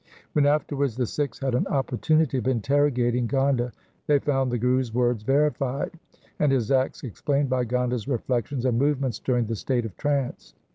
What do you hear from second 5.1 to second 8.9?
verified and his acts explained by Gonda' s reflections and